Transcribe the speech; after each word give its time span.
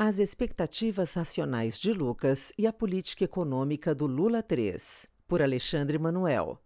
As 0.00 0.20
expectativas 0.20 1.14
racionais 1.14 1.76
de 1.80 1.92
Lucas 1.92 2.52
e 2.56 2.68
a 2.68 2.72
política 2.72 3.24
econômica 3.24 3.92
do 3.92 4.06
Lula 4.06 4.44
III, 4.48 4.76
por 5.26 5.42
Alexandre 5.42 5.98
Manuel. 5.98 6.62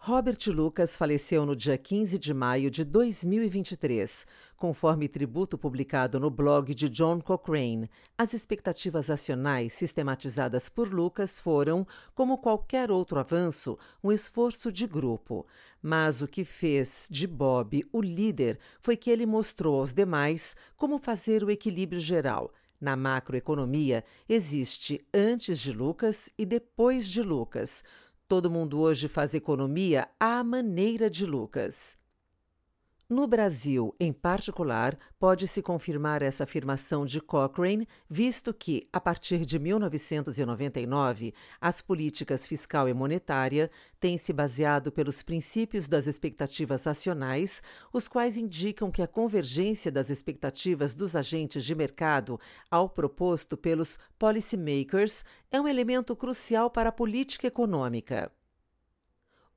Robert 0.00 0.38
Lucas 0.46 0.96
faleceu 0.96 1.44
no 1.44 1.56
dia 1.56 1.76
15 1.76 2.20
de 2.20 2.32
maio 2.32 2.70
de 2.70 2.84
2023, 2.84 4.26
conforme 4.56 5.08
tributo 5.08 5.58
publicado 5.58 6.20
no 6.20 6.30
blog 6.30 6.72
de 6.72 6.88
John 6.88 7.20
Cochrane. 7.20 7.90
As 8.16 8.32
expectativas 8.32 9.08
racionais 9.08 9.72
sistematizadas 9.72 10.68
por 10.68 10.94
Lucas 10.94 11.40
foram, 11.40 11.84
como 12.14 12.38
qualquer 12.38 12.92
outro 12.92 13.18
avanço, 13.18 13.76
um 14.02 14.12
esforço 14.12 14.70
de 14.70 14.86
grupo. 14.86 15.44
Mas 15.82 16.22
o 16.22 16.28
que 16.28 16.44
fez 16.44 17.08
de 17.10 17.26
Bob 17.26 17.84
o 17.92 18.00
líder 18.00 18.56
foi 18.80 18.96
que 18.96 19.10
ele 19.10 19.26
mostrou 19.26 19.80
aos 19.80 19.92
demais 19.92 20.54
como 20.76 20.98
fazer 20.98 21.42
o 21.42 21.50
equilíbrio 21.50 22.00
geral. 22.00 22.52
Na 22.80 22.94
macroeconomia, 22.94 24.04
existe 24.28 25.04
antes 25.12 25.58
de 25.58 25.72
Lucas 25.72 26.30
e 26.38 26.46
depois 26.46 27.08
de 27.08 27.20
Lucas. 27.22 27.82
Todo 28.28 28.50
mundo 28.50 28.78
hoje 28.78 29.08
faz 29.08 29.32
economia 29.32 30.06
à 30.20 30.44
maneira 30.44 31.08
de 31.08 31.24
Lucas. 31.24 31.96
No 33.10 33.26
Brasil, 33.26 33.96
em 33.98 34.12
particular, 34.12 34.94
pode-se 35.18 35.62
confirmar 35.62 36.20
essa 36.20 36.44
afirmação 36.44 37.06
de 37.06 37.22
Cochrane, 37.22 37.88
visto 38.06 38.52
que, 38.52 38.84
a 38.92 39.00
partir 39.00 39.46
de 39.46 39.58
1999, 39.58 41.32
as 41.58 41.80
políticas 41.80 42.46
fiscal 42.46 42.86
e 42.86 42.92
monetária 42.92 43.70
têm 43.98 44.18
se 44.18 44.30
baseado 44.30 44.92
pelos 44.92 45.22
princípios 45.22 45.88
das 45.88 46.06
expectativas 46.06 46.84
racionais, 46.84 47.62
os 47.94 48.08
quais 48.08 48.36
indicam 48.36 48.90
que 48.90 49.00
a 49.00 49.08
convergência 49.08 49.90
das 49.90 50.10
expectativas 50.10 50.94
dos 50.94 51.16
agentes 51.16 51.64
de 51.64 51.74
mercado 51.74 52.38
ao 52.70 52.90
proposto 52.90 53.56
pelos 53.56 53.98
policymakers 54.18 55.24
é 55.50 55.58
um 55.58 55.66
elemento 55.66 56.14
crucial 56.14 56.70
para 56.70 56.90
a 56.90 56.92
política 56.92 57.46
econômica. 57.46 58.30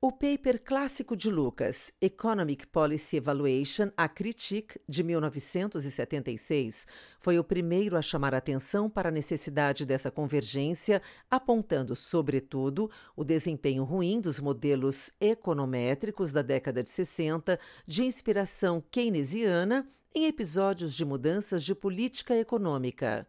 O 0.04 0.10
paper 0.10 0.60
clássico 0.64 1.16
de 1.16 1.30
Lucas, 1.30 1.92
Economic 2.00 2.66
Policy 2.66 3.18
Evaluation, 3.18 3.88
a 3.96 4.08
Critique, 4.08 4.80
de 4.88 5.00
1976, 5.00 6.88
foi 7.20 7.38
o 7.38 7.44
primeiro 7.44 7.96
a 7.96 8.02
chamar 8.02 8.34
atenção 8.34 8.90
para 8.90 9.10
a 9.10 9.12
necessidade 9.12 9.86
dessa 9.86 10.10
convergência, 10.10 11.00
apontando, 11.30 11.94
sobretudo, 11.94 12.90
o 13.14 13.22
desempenho 13.22 13.84
ruim 13.84 14.20
dos 14.20 14.40
modelos 14.40 15.12
econométricos 15.20 16.32
da 16.32 16.42
década 16.42 16.82
de 16.82 16.88
60, 16.88 17.56
de 17.86 18.02
inspiração 18.02 18.82
keynesiana, 18.90 19.88
em 20.12 20.26
episódios 20.26 20.96
de 20.96 21.04
mudanças 21.04 21.62
de 21.62 21.76
política 21.76 22.36
econômica. 22.36 23.24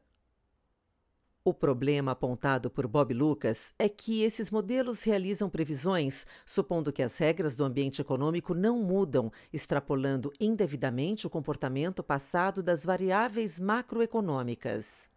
O 1.45 1.53
problema 1.53 2.13
apontado 2.13 2.72
por 2.72 2.88
Bob 2.88 3.13
Lucas 3.13 3.73
é 3.77 3.89
que 3.89 4.23
esses 4.23 4.49
modelos 4.49 5.03
realizam 5.03 5.50
previsões 5.50 6.25
supondo 6.45 6.94
que 6.94 7.03
as 7.03 7.17
regras 7.17 7.58
do 7.58 7.66
ambiente 7.66 8.00
econômico 8.00 8.53
não 8.53 8.80
mudam, 8.80 9.30
extrapolando 9.52 10.31
indevidamente 10.39 11.27
o 11.27 11.30
comportamento 11.30 12.02
passado 12.02 12.63
das 12.63 12.85
variáveis 12.85 13.59
macroeconômicas. 13.59 15.12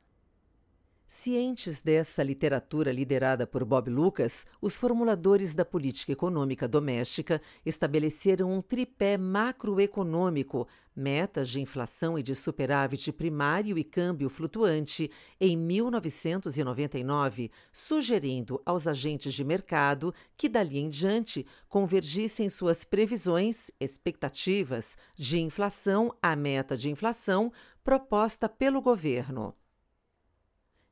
Cientes 1.09 1.81
dessa 1.81 2.21
literatura 2.21 2.91
liderada 2.91 3.47
por 3.47 3.65
Bob 3.65 3.89
Lucas, 3.89 4.45
os 4.61 4.75
formuladores 4.75 5.55
da 5.55 5.65
política 5.65 6.11
econômica 6.11 6.67
doméstica 6.67 7.41
estabeleceram 7.65 8.53
um 8.53 8.61
tripé 8.61 9.17
macroeconômico, 9.17 10.67
metas 10.97 11.49
de 11.49 11.61
inflação 11.61 12.19
e 12.19 12.25
de 12.25 12.34
superávit 12.34 13.12
primário 13.12 13.78
e 13.78 13.84
câmbio 13.84 14.28
flutuante, 14.28 15.09
em 15.41 15.56
1999, 15.56 17.53
sugerindo 17.73 18.61
aos 18.67 18.88
agentes 18.88 19.33
de 19.33 19.44
mercado 19.44 20.12
que 20.37 20.49
dali 20.49 20.81
em 20.81 20.91
diante 20.91 21.47
convergissem 21.69 22.49
suas 22.49 22.83
previsões, 22.83 23.71
expectativas 23.78 24.97
de 25.17 25.38
inflação 25.38 26.12
à 26.21 26.34
meta 26.34 26.77
de 26.77 26.91
inflação 26.91 27.53
proposta 27.84 28.49
pelo 28.49 28.83
governo. 28.83 29.55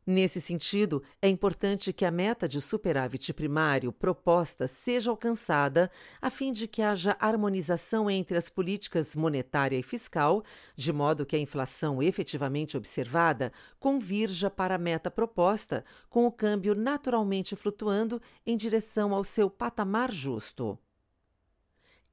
Nesse 0.06 0.38
sentido, 0.38 1.02
é 1.22 1.30
importante 1.30 1.90
que 1.90 2.04
a 2.04 2.10
meta 2.10 2.46
de 2.46 2.60
superávit 2.60 3.32
primário 3.32 3.90
proposta 3.90 4.68
seja 4.68 5.10
alcançada, 5.10 5.90
a 6.20 6.28
fim 6.28 6.52
de 6.52 6.68
que 6.68 6.82
haja 6.82 7.16
harmonização 7.18 8.10
entre 8.10 8.36
as 8.36 8.50
políticas 8.50 9.16
monetária 9.16 9.78
e 9.78 9.82
fiscal, 9.82 10.44
de 10.76 10.92
modo 10.92 11.24
que 11.24 11.34
a 11.34 11.38
inflação 11.38 12.02
efetivamente 12.02 12.76
observada 12.76 13.50
convirja 13.80 14.50
para 14.50 14.74
a 14.74 14.78
meta 14.78 15.10
proposta, 15.10 15.82
com 16.10 16.26
o 16.26 16.32
câmbio 16.32 16.74
naturalmente 16.74 17.56
flutuando 17.56 18.20
em 18.44 18.58
direção 18.58 19.14
ao 19.14 19.24
seu 19.24 19.48
patamar 19.48 20.12
justo. 20.12 20.78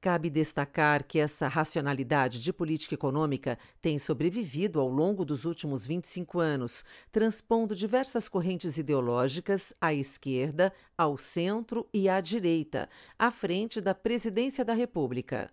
Cabe 0.02 0.28
destacar 0.28 1.04
que 1.04 1.20
essa 1.20 1.46
racionalidade 1.46 2.40
de 2.40 2.52
política 2.52 2.92
econômica 2.92 3.56
tem 3.80 4.00
sobrevivido 4.00 4.80
ao 4.80 4.88
longo 4.88 5.24
dos 5.24 5.44
últimos 5.44 5.86
25 5.86 6.40
anos, 6.40 6.84
transpondo 7.12 7.72
diversas 7.72 8.28
correntes 8.28 8.78
ideológicas 8.78 9.72
à 9.80 9.94
esquerda, 9.94 10.72
ao 10.98 11.16
centro 11.16 11.88
e 11.94 12.08
à 12.08 12.20
direita, 12.20 12.88
à 13.16 13.30
frente 13.30 13.80
da 13.80 13.94
presidência 13.94 14.64
da 14.64 14.74
República. 14.74 15.52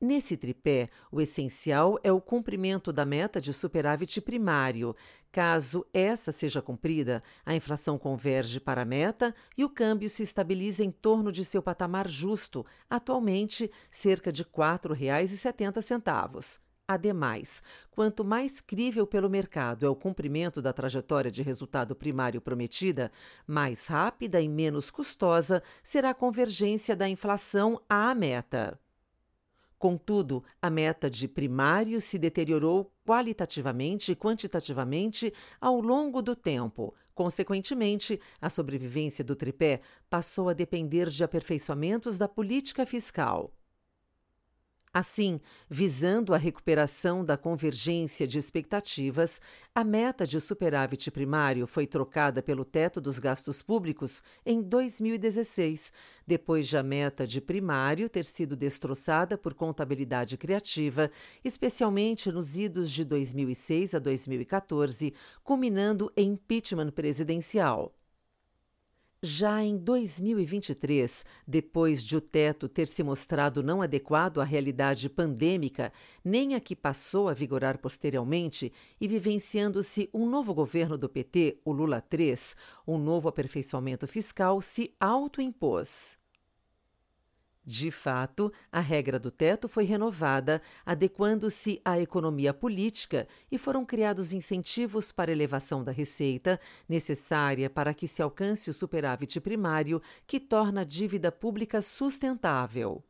Nesse 0.00 0.36
tripé, 0.36 0.88
o 1.10 1.20
essencial 1.20 1.98
é 2.04 2.12
o 2.12 2.20
cumprimento 2.20 2.92
da 2.92 3.04
meta 3.04 3.40
de 3.40 3.52
superávit 3.52 4.20
primário. 4.20 4.94
Caso 5.32 5.84
essa 5.92 6.30
seja 6.30 6.62
cumprida, 6.62 7.20
a 7.44 7.52
inflação 7.52 7.98
converge 7.98 8.60
para 8.60 8.82
a 8.82 8.84
meta 8.84 9.34
e 9.56 9.64
o 9.64 9.68
câmbio 9.68 10.08
se 10.08 10.22
estabiliza 10.22 10.84
em 10.84 10.92
torno 10.92 11.32
de 11.32 11.44
seu 11.44 11.60
patamar 11.60 12.06
justo, 12.06 12.64
atualmente 12.88 13.68
cerca 13.90 14.30
de 14.30 14.42
R$ 14.42 14.50
4,70. 14.56 16.60
Ademais, 16.86 17.60
quanto 17.90 18.24
mais 18.24 18.60
crível 18.60 19.04
pelo 19.04 19.28
mercado 19.28 19.84
é 19.84 19.88
o 19.88 19.96
cumprimento 19.96 20.62
da 20.62 20.72
trajetória 20.72 21.30
de 21.30 21.42
resultado 21.42 21.96
primário 21.96 22.40
prometida, 22.40 23.10
mais 23.44 23.88
rápida 23.88 24.40
e 24.40 24.48
menos 24.48 24.92
custosa 24.92 25.60
será 25.82 26.10
a 26.10 26.14
convergência 26.14 26.94
da 26.94 27.08
inflação 27.08 27.82
à 27.88 28.14
meta. 28.14 28.78
Contudo, 29.78 30.42
a 30.60 30.68
meta 30.68 31.08
de 31.08 31.28
primário 31.28 32.00
se 32.00 32.18
deteriorou 32.18 32.92
qualitativamente 33.06 34.12
e 34.12 34.16
quantitativamente 34.16 35.32
ao 35.60 35.80
longo 35.80 36.20
do 36.20 36.34
tempo. 36.34 36.94
Consequentemente, 37.14 38.20
a 38.40 38.50
sobrevivência 38.50 39.24
do 39.24 39.36
tripé 39.36 39.80
passou 40.10 40.48
a 40.48 40.52
depender 40.52 41.08
de 41.08 41.22
aperfeiçoamentos 41.22 42.18
da 42.18 42.28
política 42.28 42.84
fiscal. 42.84 43.52
Assim, 44.92 45.40
visando 45.68 46.32
a 46.32 46.38
recuperação 46.38 47.24
da 47.24 47.36
convergência 47.36 48.26
de 48.26 48.38
expectativas, 48.38 49.40
a 49.74 49.84
meta 49.84 50.26
de 50.26 50.40
superávit 50.40 51.10
primário 51.10 51.66
foi 51.66 51.86
trocada 51.86 52.42
pelo 52.42 52.64
teto 52.64 53.00
dos 53.00 53.18
gastos 53.18 53.60
públicos 53.60 54.22
em 54.46 54.62
2016, 54.62 55.92
depois 56.26 56.66
de 56.66 56.78
a 56.78 56.82
meta 56.82 57.26
de 57.26 57.40
primário 57.40 58.08
ter 58.08 58.24
sido 58.24 58.56
destroçada 58.56 59.36
por 59.36 59.54
contabilidade 59.54 60.36
criativa, 60.36 61.10
especialmente 61.44 62.32
nos 62.32 62.56
idos 62.56 62.90
de 62.90 63.04
2006 63.04 63.94
a 63.94 63.98
2014, 63.98 65.12
culminando 65.42 66.10
em 66.16 66.28
impeachment 66.38 66.90
presidencial. 66.92 67.97
Já 69.20 69.64
em 69.64 69.76
2023, 69.76 71.24
depois 71.44 72.04
de 72.04 72.16
o 72.16 72.20
teto 72.20 72.68
ter 72.68 72.86
se 72.86 73.02
mostrado 73.02 73.64
não 73.64 73.82
adequado 73.82 74.40
à 74.40 74.44
realidade 74.44 75.10
pandêmica, 75.10 75.92
nem 76.24 76.54
a 76.54 76.60
que 76.60 76.76
passou 76.76 77.28
a 77.28 77.34
vigorar 77.34 77.78
posteriormente, 77.78 78.72
e 79.00 79.08
vivenciando-se 79.08 80.08
um 80.14 80.24
novo 80.24 80.54
governo 80.54 80.96
do 80.96 81.08
PT, 81.08 81.58
o 81.64 81.72
Lula 81.72 82.00
III, 82.12 82.36
um 82.86 82.96
novo 82.96 83.28
aperfeiçoamento 83.28 84.06
fiscal 84.06 84.62
se 84.62 84.94
autoimpôs. 85.00 86.16
De 87.70 87.90
fato, 87.90 88.50
a 88.72 88.80
regra 88.80 89.18
do 89.18 89.30
teto 89.30 89.68
foi 89.68 89.84
renovada, 89.84 90.62
adequando-se 90.86 91.82
à 91.84 92.00
economia 92.00 92.54
política 92.54 93.28
e 93.52 93.58
foram 93.58 93.84
criados 93.84 94.32
incentivos 94.32 95.12
para 95.12 95.30
elevação 95.30 95.84
da 95.84 95.92
receita, 95.92 96.58
necessária 96.88 97.68
para 97.68 97.92
que 97.92 98.08
se 98.08 98.22
alcance 98.22 98.70
o 98.70 98.72
superávit 98.72 99.38
primário, 99.42 100.00
que 100.26 100.40
torna 100.40 100.80
a 100.80 100.84
dívida 100.84 101.30
pública 101.30 101.82
sustentável. 101.82 103.04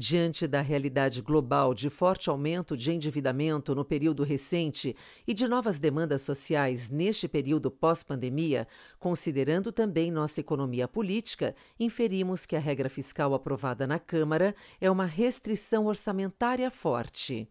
Diante 0.00 0.46
da 0.46 0.60
realidade 0.60 1.20
global 1.20 1.74
de 1.74 1.90
forte 1.90 2.30
aumento 2.30 2.76
de 2.76 2.92
endividamento 2.92 3.74
no 3.74 3.84
período 3.84 4.22
recente 4.22 4.94
e 5.26 5.34
de 5.34 5.48
novas 5.48 5.80
demandas 5.80 6.22
sociais 6.22 6.88
neste 6.88 7.26
período 7.26 7.68
pós-pandemia, 7.68 8.68
considerando 9.00 9.72
também 9.72 10.12
nossa 10.12 10.38
economia 10.38 10.86
política, 10.86 11.52
inferimos 11.80 12.46
que 12.46 12.54
a 12.54 12.60
regra 12.60 12.88
fiscal 12.88 13.34
aprovada 13.34 13.88
na 13.88 13.98
Câmara 13.98 14.54
é 14.80 14.88
uma 14.88 15.04
restrição 15.04 15.86
orçamentária 15.86 16.70
forte. 16.70 17.50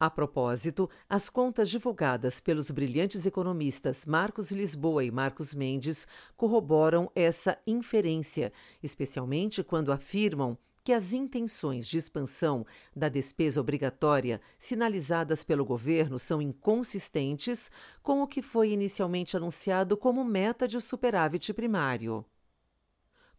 A 0.00 0.08
propósito, 0.08 0.88
as 1.10 1.28
contas 1.28 1.68
divulgadas 1.68 2.40
pelos 2.40 2.70
brilhantes 2.70 3.26
economistas 3.26 4.06
Marcos 4.06 4.50
Lisboa 4.50 5.04
e 5.04 5.10
Marcos 5.10 5.52
Mendes 5.52 6.08
corroboram 6.38 7.12
essa 7.14 7.58
inferência, 7.66 8.50
especialmente 8.82 9.62
quando 9.62 9.92
afirmam 9.92 10.56
que 10.88 10.92
as 10.94 11.12
intenções 11.12 11.86
de 11.86 11.98
expansão 11.98 12.64
da 12.96 13.10
despesa 13.10 13.60
obrigatória 13.60 14.40
sinalizadas 14.58 15.44
pelo 15.44 15.62
governo 15.62 16.18
são 16.18 16.40
inconsistentes 16.40 17.70
com 18.02 18.22
o 18.22 18.26
que 18.26 18.40
foi 18.40 18.70
inicialmente 18.70 19.36
anunciado 19.36 19.98
como 19.98 20.24
meta 20.24 20.66
de 20.66 20.80
superávit 20.80 21.52
primário. 21.52 22.24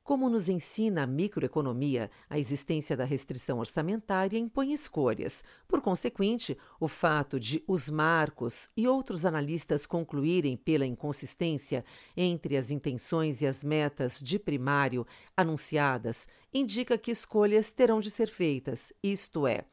Como 0.04 0.30
nos 0.30 0.50
ensina 0.50 1.04
a 1.04 1.08
microeconomia, 1.08 2.10
a 2.30 2.40
existência 2.40 2.98
da 2.98 3.06
restrição 3.06 3.60
orçamentária 3.60 4.38
impõe 4.38 4.74
escolhas. 4.74 5.44
Por 5.68 5.82
consequente, 5.82 6.58
o 6.80 6.88
fato 6.88 7.40
de 7.40 7.64
os 7.68 7.90
marcos 7.90 8.70
e 8.76 8.88
outros 8.88 9.26
analistas 9.26 9.86
concluírem 9.86 10.58
pela 10.58 10.86
inconsistência 10.86 11.86
entre 12.18 12.58
as 12.58 12.72
intenções 12.72 13.42
e 13.42 13.48
as 13.48 13.64
metas 13.64 14.20
de 14.20 14.40
primário 14.40 15.06
anunciadas 15.38 16.28
indica 16.54 16.98
que 16.98 17.12
escolhas 17.12 17.72
terão 17.72 18.00
de 18.00 18.10
ser 18.10 18.28
feitas, 18.28 18.92
isto 19.04 19.46
é, 19.46 19.66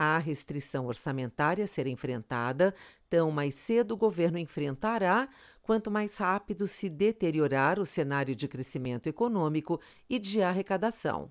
a 0.00 0.16
restrição 0.16 0.86
orçamentária 0.86 1.66
ser 1.66 1.86
enfrentada, 1.86 2.74
tão 3.10 3.30
mais 3.30 3.54
cedo 3.54 3.92
o 3.92 3.96
governo 3.98 4.38
enfrentará, 4.38 5.28
quanto 5.70 5.88
mais 5.88 6.16
rápido 6.16 6.66
se 6.66 6.90
deteriorar 6.90 7.78
o 7.78 7.84
cenário 7.84 8.34
de 8.34 8.48
crescimento 8.48 9.06
econômico 9.08 9.80
e 10.08 10.18
de 10.18 10.42
arrecadação. 10.42 11.30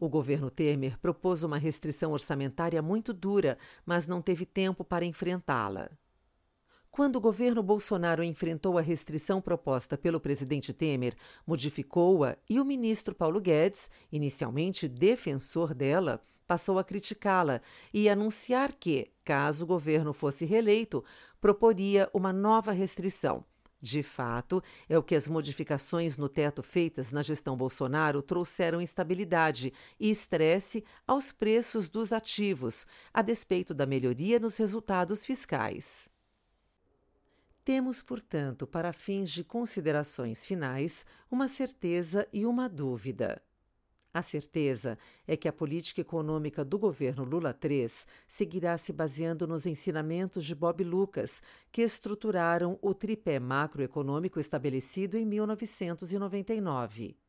O 0.00 0.08
governo 0.08 0.50
Temer 0.50 0.98
propôs 0.98 1.44
uma 1.44 1.56
restrição 1.56 2.10
orçamentária 2.10 2.82
muito 2.82 3.12
dura, 3.12 3.56
mas 3.84 4.08
não 4.08 4.20
teve 4.20 4.44
tempo 4.44 4.82
para 4.82 5.04
enfrentá-la. 5.04 5.88
Quando 6.90 7.14
o 7.14 7.20
governo 7.20 7.62
Bolsonaro 7.62 8.24
enfrentou 8.24 8.78
a 8.78 8.82
restrição 8.82 9.40
proposta 9.40 9.96
pelo 9.96 10.18
presidente 10.18 10.72
Temer, 10.72 11.14
modificou-a 11.46 12.36
e 12.50 12.58
o 12.58 12.64
ministro 12.64 13.14
Paulo 13.14 13.40
Guedes, 13.40 13.92
inicialmente 14.10 14.88
defensor 14.88 15.72
dela, 15.72 16.20
passou 16.46 16.78
a 16.78 16.84
criticá-la 16.84 17.60
e 17.92 18.08
anunciar 18.08 18.72
que, 18.74 19.10
caso 19.24 19.64
o 19.64 19.66
governo 19.66 20.12
fosse 20.12 20.44
reeleito, 20.44 21.04
proporia 21.40 22.08
uma 22.12 22.32
nova 22.32 22.72
restrição. 22.72 23.44
De 23.80 24.02
fato, 24.02 24.62
é 24.88 24.98
o 24.98 25.02
que 25.02 25.14
as 25.14 25.28
modificações 25.28 26.16
no 26.16 26.28
teto 26.28 26.62
feitas 26.62 27.12
na 27.12 27.22
gestão 27.22 27.56
Bolsonaro 27.56 28.22
trouxeram 28.22 28.80
instabilidade 28.80 29.72
e 30.00 30.10
estresse 30.10 30.82
aos 31.06 31.30
preços 31.30 31.88
dos 31.88 32.12
ativos, 32.12 32.86
a 33.12 33.20
despeito 33.20 33.74
da 33.74 33.84
melhoria 33.84 34.40
nos 34.40 34.56
resultados 34.56 35.24
fiscais. 35.24 36.08
Temos, 37.64 38.00
portanto, 38.00 38.66
para 38.66 38.92
fins 38.92 39.30
de 39.30 39.44
considerações 39.44 40.44
finais, 40.44 41.04
uma 41.30 41.46
certeza 41.46 42.26
e 42.32 42.46
uma 42.46 42.68
dúvida. 42.68 43.42
A 44.16 44.22
certeza 44.22 44.96
é 45.26 45.36
que 45.36 45.46
a 45.46 45.52
política 45.52 46.00
econômica 46.00 46.64
do 46.64 46.78
governo 46.78 47.22
Lula 47.22 47.54
III 47.62 47.86
seguirá 48.26 48.78
se 48.78 48.90
baseando 48.90 49.46
nos 49.46 49.66
ensinamentos 49.66 50.46
de 50.46 50.54
Bob 50.54 50.82
Lucas, 50.82 51.42
que 51.70 51.82
estruturaram 51.82 52.78
o 52.80 52.94
tripé 52.94 53.38
macroeconômico 53.38 54.40
estabelecido 54.40 55.18
em 55.18 55.26
1999. 55.26 57.25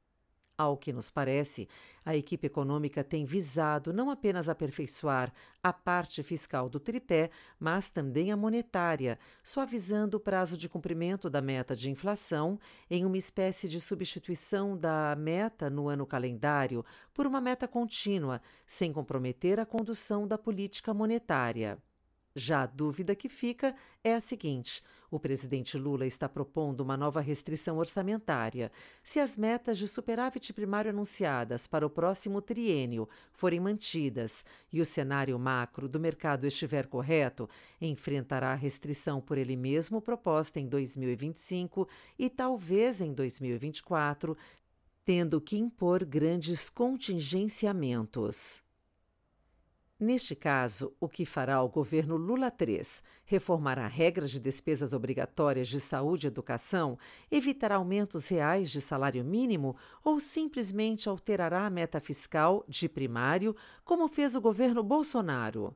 Ao 0.59 0.75
que 0.75 0.92
nos 0.92 1.12
parece, 1.12 1.69
a 2.04 2.15
equipe 2.15 2.48
econômica 2.48 3.04
tem 3.04 3.25
visado 3.25 3.94
não 3.94 4.09
apenas 4.09 4.50
aperfeiçoar 4.50 5.31
a 5.62 5.71
parte 5.71 6.24
fiscal 6.24 6.68
do 6.68 6.80
tripé, 6.80 7.30
mas 7.59 7.92
também 7.92 8.31
a 8.31 8.36
monetária, 8.36 9.19
suavizando 9.44 10.18
o 10.18 10.19
prazo 10.19 10.57
de 10.57 10.68
cumprimento 10.68 11.30
da 11.30 11.44
meta 11.44 11.75
de 11.75 11.92
inflação 11.92 12.59
em 12.89 13.06
uma 13.06 13.19
espécie 13.19 13.68
de 13.68 13.80
substituição 13.80 14.75
da 14.75 15.15
meta 15.15 15.69
no 15.69 15.88
ano 15.89 16.07
calendário 16.07 16.83
por 17.13 17.27
uma 17.27 17.39
meta 17.39 17.68
contínua, 17.68 18.42
sem 18.65 18.92
comprometer 18.92 19.60
a 19.60 19.65
condução 19.65 20.27
da 20.27 20.39
política 20.39 20.92
monetária. 20.92 21.77
Já 22.39 22.62
a 22.62 22.66
dúvida 22.68 23.16
que 23.16 23.28
fica 23.28 23.75
é 24.04 24.13
a 24.13 24.19
seguinte: 24.19 24.84
o 25.10 25.19
presidente 25.19 25.75
Lula 25.75 26.06
está 26.06 26.30
propondo 26.30 26.81
uma 26.81 26.95
nova 26.95 27.19
restrição 27.19 27.80
orçamentária. 27.80 28.72
Se 29.01 29.19
as 29.19 29.36
metas 29.36 29.75
de 29.80 29.88
superávit 29.88 30.54
primário 30.54 30.92
anunciadas 30.92 31.66
para 31.66 31.84
o 31.84 31.89
próximo 31.89 32.39
triênio 32.39 33.10
forem 33.34 33.60
mantidas 33.60 34.45
e 34.72 34.80
o 34.80 34.86
cenário 34.86 35.39
macro 35.39 35.89
do 35.89 36.00
mercado 36.00 36.45
estiver 36.45 36.86
correto, 36.86 37.50
enfrentará 37.81 38.51
a 38.51 38.56
restrição 38.56 39.19
por 39.19 39.39
ele 39.39 39.56
mesmo 39.56 40.00
proposta 40.00 40.60
em 40.60 40.68
2025 40.68 41.89
e 42.19 42.30
talvez 42.30 43.01
em 43.01 43.16
2024, 43.16 44.38
tendo 45.04 45.42
que 45.42 45.57
impor 45.57 46.06
grandes 46.06 46.69
contingenciamentos. 46.69 48.66
Neste 49.99 50.35
caso, 50.35 50.95
o 50.99 51.09
que 51.09 51.25
fará 51.25 51.59
o 51.63 51.69
governo 51.69 52.17
Lula 52.17 52.53
III? 52.55 52.81
Reformará 53.25 53.88
regras 53.88 54.29
de 54.29 54.39
despesas 54.39 54.94
obrigatórias 54.94 55.67
de 55.67 55.79
saúde 55.79 56.27
e 56.27 56.29
educação? 56.29 56.99
Evitará 57.31 57.77
aumentos 57.77 58.27
reais 58.27 58.69
de 58.69 58.79
salário 58.79 59.25
mínimo? 59.25 59.75
Ou 60.03 60.19
simplesmente 60.19 61.09
alterará 61.09 61.65
a 61.65 61.69
meta 61.71 61.99
fiscal 61.99 62.63
de 62.67 62.88
primário, 62.88 63.55
como 63.83 64.07
fez 64.07 64.35
o 64.35 64.41
governo 64.41 64.83
Bolsonaro? 64.83 65.75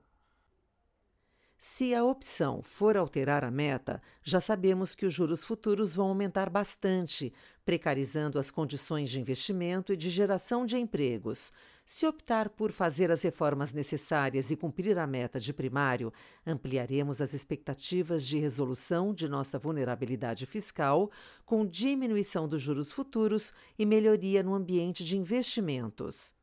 Se 1.63 1.93
a 1.93 2.03
opção 2.03 2.63
for 2.63 2.97
alterar 2.97 3.43
a 3.43 3.51
meta, 3.51 4.01
já 4.23 4.41
sabemos 4.41 4.95
que 4.95 5.05
os 5.05 5.13
juros 5.13 5.43
futuros 5.43 5.93
vão 5.93 6.07
aumentar 6.07 6.49
bastante, 6.49 7.31
precarizando 7.63 8.39
as 8.39 8.49
condições 8.49 9.11
de 9.11 9.19
investimento 9.19 9.93
e 9.93 9.95
de 9.95 10.09
geração 10.09 10.65
de 10.65 10.75
empregos. 10.75 11.53
Se 11.85 12.07
optar 12.07 12.49
por 12.49 12.71
fazer 12.71 13.11
as 13.11 13.21
reformas 13.21 13.73
necessárias 13.73 14.49
e 14.49 14.57
cumprir 14.57 14.97
a 14.97 15.05
meta 15.05 15.39
de 15.39 15.53
primário, 15.53 16.11
ampliaremos 16.47 17.21
as 17.21 17.31
expectativas 17.35 18.25
de 18.25 18.39
resolução 18.39 19.13
de 19.13 19.29
nossa 19.29 19.59
vulnerabilidade 19.59 20.47
fiscal, 20.47 21.11
com 21.45 21.63
diminuição 21.63 22.47
dos 22.47 22.59
juros 22.59 22.91
futuros 22.91 23.53
e 23.77 23.85
melhoria 23.85 24.41
no 24.41 24.55
ambiente 24.55 25.05
de 25.05 25.15
investimentos. 25.15 26.33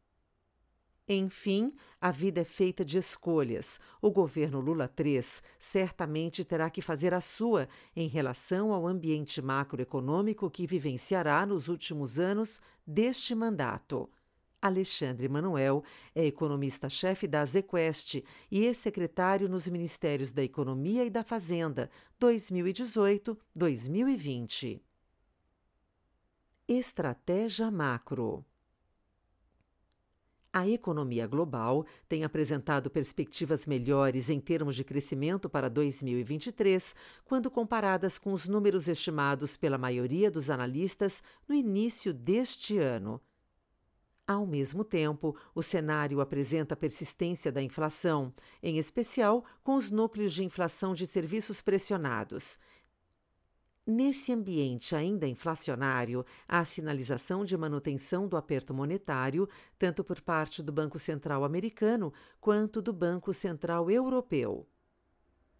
Enfim, 1.09 1.73
a 1.99 2.11
vida 2.11 2.43
é 2.43 2.45
feita 2.45 2.85
de 2.85 2.99
escolhas. 2.99 3.81
O 4.03 4.11
governo 4.11 4.61
Lula 4.61 4.93
III 4.99 5.23
certamente 5.59 6.45
terá 6.45 6.69
que 6.69 6.83
fazer 6.83 7.15
a 7.15 7.21
sua 7.21 7.67
em 7.97 8.09
relação 8.09 8.75
ao 8.75 8.87
ambiente 8.87 9.41
macroeconômico 9.41 10.51
que 10.51 10.67
vivenciará 10.67 11.47
nos 11.47 11.69
últimos 11.69 12.19
anos 12.19 12.61
deste 12.87 13.35
mandato. 13.35 14.11
Alexandre 14.61 15.29
Manuel 15.29 15.83
é 16.15 16.27
economista-chefe 16.27 17.27
da 17.27 17.43
Zequest 17.45 18.23
e 18.51 18.67
ex-secretário 18.67 19.49
nos 19.49 19.67
Ministérios 19.67 20.31
da 20.31 20.43
Economia 20.43 21.07
e 21.07 21.11
da 21.11 21.25
Fazenda 21.25 21.89
2018-2020. 22.21 24.83
Estratégia 26.67 27.71
Macro 27.71 28.45
a 30.59 30.69
economia 30.69 31.27
global 31.27 31.87
tem 32.09 32.25
apresentado 32.25 32.91
perspectivas 32.91 33.67
melhores 33.67 34.29
em 34.29 34.41
termos 34.41 34.75
de 34.75 34.83
crescimento 34.83 35.49
para 35.49 35.71
2023, 35.71 36.97
quando 37.25 37.51
comparadas 37.51 38.19
com 38.19 38.33
os 38.33 38.49
números 38.49 38.89
estimados 38.89 39.57
pela 39.57 39.79
maioria 39.79 40.31
dos 40.31 40.51
analistas 40.51 41.23
no 41.47 41.55
início 41.55 42.13
deste 42.13 42.77
ano. 42.77 43.21
Ao 44.27 44.45
mesmo 44.45 44.85
tempo, 44.85 45.35
o 45.55 45.63
cenário 45.63 46.21
apresenta 46.21 46.77
persistência 46.77 47.51
da 47.51 47.63
inflação, 47.63 48.35
em 48.63 48.77
especial 48.77 49.43
com 49.63 49.75
os 49.75 49.91
núcleos 49.91 50.35
de 50.35 50.45
inflação 50.45 50.93
de 50.93 51.07
serviços 51.07 51.63
pressionados. 51.63 52.59
Nesse 53.91 54.35
ambiente 54.35 54.95
ainda 54.95 55.27
inflacionário, 55.27 56.23
há 56.47 56.63
sinalização 56.63 57.43
de 57.43 57.57
manutenção 57.57 58.29
do 58.29 58.37
aperto 58.37 58.75
monetário, 58.75 59.49
tanto 59.79 60.05
por 60.05 60.21
parte 60.21 60.63
do 60.63 60.71
Banco 60.71 60.99
Central 60.99 61.43
americano 61.43 62.13
quanto 62.39 62.83
do 62.83 62.93
Banco 62.93 63.33
Central 63.33 63.91
europeu. 63.91 64.69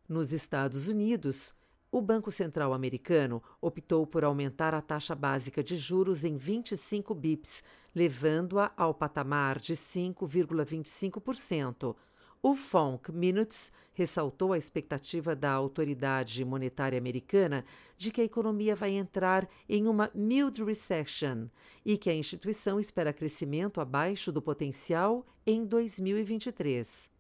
Nos 0.07 0.31
Estados 0.31 0.89
Unidos, 0.89 1.55
o 1.91 2.03
Banco 2.03 2.31
Central 2.31 2.75
americano 2.75 3.43
optou 3.63 4.07
por 4.07 4.25
aumentar 4.25 4.75
a 4.75 4.83
taxa 4.83 5.15
básica 5.15 5.65
de 5.65 5.79
juros 5.79 6.23
em 6.23 6.37
25 6.37 7.15
bips, 7.15 7.65
levando-a 7.95 8.71
ao 8.77 8.93
patamar 8.93 9.59
de 9.59 9.73
5,25%. 9.73 11.97
O 12.41 12.55
FONC 12.55 13.11
Minutes 13.11 13.73
ressaltou 13.93 14.53
a 14.53 14.59
expectativa 14.59 15.35
da 15.35 15.51
autoridade 15.51 16.45
monetária 16.45 16.97
americana 16.97 17.65
de 17.97 18.13
que 18.13 18.21
a 18.21 18.25
economia 18.25 18.77
vai 18.77 18.91
entrar 18.93 19.49
em 19.69 19.89
uma 19.89 20.09
mild 20.15 20.63
recession 20.63 21.49
e 21.85 21.99
que 21.99 22.09
a 22.09 22.15
instituição 22.15 22.79
espera 22.79 23.13
crescimento 23.13 23.81
abaixo 23.81 24.31
do 24.31 24.41
potencial 24.41 25.27
em 25.45 25.65
2023. 25.65 27.11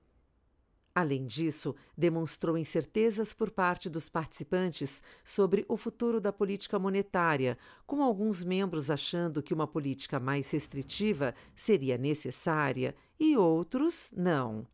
Além 0.94 1.26
disso, 1.26 1.74
demonstrou 1.96 2.56
incertezas 2.56 3.34
por 3.34 3.50
parte 3.50 3.90
dos 3.90 4.08
participantes 4.08 5.02
sobre 5.24 5.64
o 5.68 5.76
futuro 5.76 6.20
da 6.20 6.32
política 6.32 6.78
monetária, 6.78 7.58
com 7.86 8.02
alguns 8.02 8.44
membros 8.44 8.88
achando 8.88 9.42
que 9.42 9.54
uma 9.54 9.66
política 9.66 10.20
mais 10.20 10.48
restritiva 10.50 11.34
seria 11.56 11.98
necessária 11.98 12.94
e 13.18 13.36
outros 13.36 14.12
não. 14.16 14.66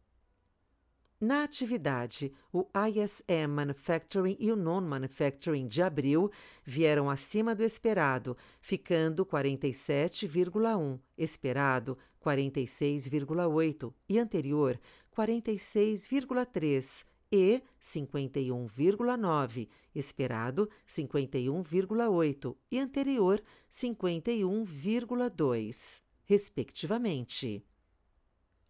Na 1.24 1.44
atividade, 1.44 2.32
o 2.52 2.66
ISM 2.86 3.48
Manufacturing 3.48 4.36
e 4.38 4.52
o 4.52 4.56
Non-Manufacturing 4.56 5.66
de 5.66 5.82
abril 5.82 6.30
vieram 6.62 7.08
acima 7.08 7.54
do 7.54 7.64
esperado, 7.64 8.36
ficando 8.60 9.24
47,1, 9.24 11.00
esperado 11.16 11.96
46,8 12.22 13.90
e 14.06 14.18
anterior 14.18 14.78
46,3 15.16 17.06
e 17.32 17.62
51,9, 17.80 19.66
esperado 19.94 20.68
51,8 20.86 22.54
e 22.70 22.78
anterior 22.78 23.42
51,2, 23.70 26.02
respectivamente. 26.26 27.64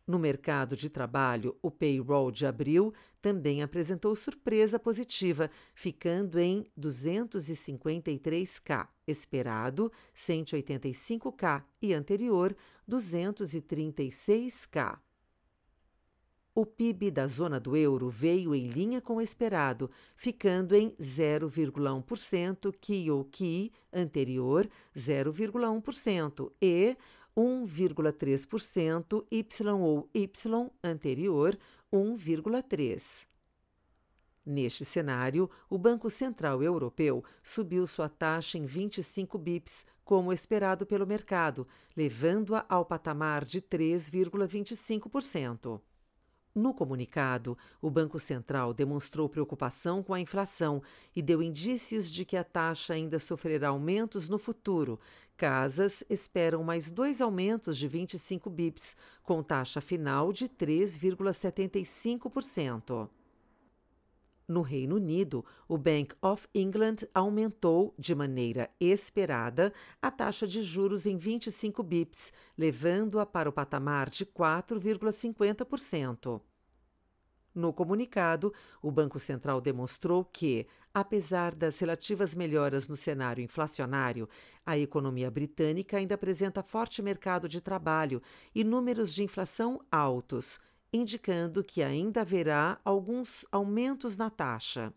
No 0.06 0.18
mercado 0.18 0.76
de 0.76 0.90
trabalho, 0.90 1.56
o 1.62 1.70
payroll 1.70 2.30
de 2.30 2.44
abril 2.44 2.92
também 3.22 3.62
apresentou 3.62 4.14
surpresa 4.14 4.78
positiva, 4.78 5.50
ficando 5.74 6.38
em 6.38 6.66
253k, 6.78 8.86
esperado 9.06 9.90
185k 10.14 11.64
e 11.80 11.94
anterior 11.94 12.54
236k. 12.86 14.98
O 16.56 16.64
PIB 16.64 17.10
da 17.10 17.26
zona 17.26 17.58
do 17.58 17.76
euro 17.76 18.08
veio 18.08 18.54
em 18.54 18.68
linha 18.68 19.00
com 19.00 19.16
o 19.16 19.20
esperado, 19.20 19.90
ficando 20.16 20.76
em 20.76 20.94
0,1% 21.00 22.72
QOQ 22.78 23.72
anterior 23.92 24.70
0,1% 24.94 26.52
e 26.62 26.96
1,3% 27.36 29.26
Y 29.30 29.46
ou 29.80 30.08
Y 30.14 30.30
anterior 30.82 31.58
1,3%. 31.92 33.26
Neste 34.46 34.84
cenário, 34.84 35.50
o 35.70 35.78
Banco 35.78 36.10
Central 36.10 36.62
Europeu 36.62 37.24
subiu 37.42 37.86
sua 37.86 38.10
taxa 38.10 38.58
em 38.58 38.66
25 38.66 39.38
bips, 39.38 39.86
como 40.04 40.34
esperado 40.34 40.84
pelo 40.84 41.06
mercado, 41.06 41.66
levando-a 41.96 42.62
ao 42.68 42.84
patamar 42.84 43.42
de 43.42 43.62
3,25%. 43.62 45.80
No 46.54 46.72
comunicado, 46.72 47.58
o 47.82 47.90
Banco 47.90 48.20
Central 48.20 48.72
demonstrou 48.72 49.28
preocupação 49.28 50.04
com 50.04 50.14
a 50.14 50.20
inflação 50.20 50.80
e 51.14 51.20
deu 51.20 51.42
indícios 51.42 52.08
de 52.08 52.24
que 52.24 52.36
a 52.36 52.44
taxa 52.44 52.94
ainda 52.94 53.18
sofrerá 53.18 53.70
aumentos 53.70 54.28
no 54.28 54.38
futuro. 54.38 55.00
Casas 55.36 56.04
esperam 56.08 56.62
mais 56.62 56.92
dois 56.92 57.20
aumentos 57.20 57.76
de 57.76 57.88
25 57.88 58.48
bips, 58.48 58.96
com 59.24 59.42
taxa 59.42 59.80
final 59.80 60.32
de 60.32 60.48
3,75%. 60.48 63.08
No 64.46 64.60
Reino 64.60 64.96
Unido, 64.96 65.42
o 65.66 65.78
Bank 65.78 66.14
of 66.20 66.46
England 66.54 66.96
aumentou, 67.14 67.94
de 67.98 68.14
maneira 68.14 68.68
esperada, 68.78 69.72
a 70.02 70.10
taxa 70.10 70.46
de 70.46 70.62
juros 70.62 71.06
em 71.06 71.16
25 71.16 71.82
bips, 71.82 72.30
levando-a 72.56 73.24
para 73.24 73.48
o 73.48 73.52
patamar 73.52 74.10
de 74.10 74.26
4,50%. 74.26 76.42
No 77.54 77.72
comunicado, 77.72 78.52
o 78.82 78.90
Banco 78.90 79.18
Central 79.18 79.62
demonstrou 79.62 80.24
que, 80.24 80.66
apesar 80.92 81.54
das 81.54 81.78
relativas 81.78 82.34
melhoras 82.34 82.88
no 82.88 82.96
cenário 82.96 83.42
inflacionário, 83.42 84.28
a 84.66 84.76
economia 84.76 85.30
britânica 85.30 85.96
ainda 85.96 86.16
apresenta 86.16 86.62
forte 86.62 87.00
mercado 87.00 87.48
de 87.48 87.62
trabalho 87.62 88.20
e 88.54 88.62
números 88.64 89.14
de 89.14 89.22
inflação 89.22 89.80
altos 89.90 90.60
indicando 90.94 91.64
que 91.64 91.82
ainda 91.82 92.20
haverá 92.20 92.80
alguns 92.84 93.44
aumentos 93.50 94.16
na 94.16 94.30
taxa. 94.30 94.94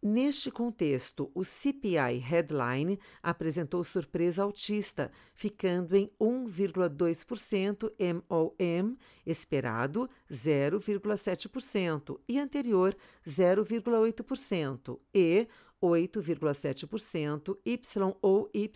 Neste 0.00 0.50
contexto, 0.52 1.30
o 1.34 1.44
CPI 1.44 2.18
Headline 2.18 2.98
apresentou 3.20 3.82
surpresa 3.82 4.42
altista, 4.42 5.10
ficando 5.34 5.96
em 5.96 6.10
1,2% 6.20 7.92
MOM, 7.98 8.96
esperado 9.26 10.08
0,7% 10.30 12.20
e 12.28 12.38
anterior 12.38 12.96
0,8%, 13.26 14.98
e 15.12 15.46
8,7% 15.82 17.58
Y 17.64 17.80
ou 18.22 18.48
Y, 18.54 18.70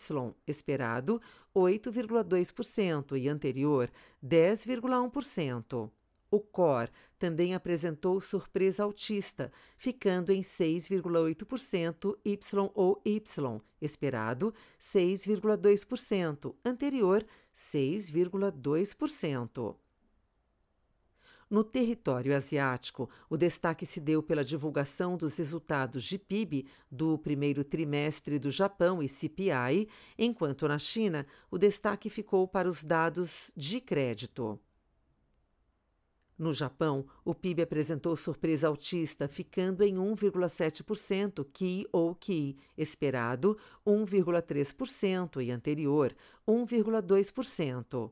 esperado 0.46 1.20
8,2% 1.54 3.16
e 3.16 3.28
anterior 3.28 3.90
10,1%. 4.22 5.90
O 6.28 6.40
COR 6.40 6.90
também 7.18 7.54
apresentou 7.54 8.20
surpresa 8.20 8.82
altista, 8.82 9.52
ficando 9.78 10.32
em 10.32 10.40
6,8% 10.40 12.18
Y 12.24 12.40
ou 12.74 13.00
Y, 13.04 13.22
esperado 13.80 14.52
6,2%, 14.78 16.56
anterior 16.64 17.24
6,2%. 17.54 19.76
No 21.48 21.62
território 21.62 22.34
asiático, 22.34 23.08
o 23.30 23.36
destaque 23.36 23.86
se 23.86 24.00
deu 24.00 24.20
pela 24.20 24.44
divulgação 24.44 25.16
dos 25.16 25.36
resultados 25.36 26.02
de 26.02 26.18
PIB 26.18 26.66
do 26.90 27.16
primeiro 27.18 27.62
trimestre 27.62 28.36
do 28.36 28.50
Japão 28.50 29.00
e 29.00 29.08
CPI, 29.08 29.88
enquanto 30.18 30.66
na 30.66 30.76
China 30.76 31.24
o 31.48 31.56
destaque 31.56 32.10
ficou 32.10 32.48
para 32.48 32.66
os 32.66 32.82
dados 32.82 33.52
de 33.56 33.80
crédito. 33.80 34.58
No 36.36 36.52
Japão, 36.52 37.06
o 37.24 37.32
PIB 37.32 37.62
apresentou 37.62 38.16
surpresa 38.16 38.66
altista, 38.66 39.28
ficando 39.28 39.84
em 39.84 39.94
1,7% 39.94 41.46
QI 41.50 41.86
ou 41.92 42.14
QI, 42.14 42.58
esperado 42.76 43.56
1,3% 43.86 45.42
e 45.42 45.50
anterior 45.52 46.14
1,2%. 46.46 48.10